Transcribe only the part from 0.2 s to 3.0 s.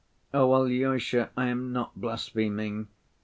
Oh, Alyosha, I am not blaspheming!